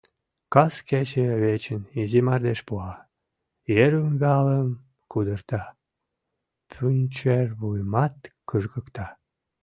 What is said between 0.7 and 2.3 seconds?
кече вечын изи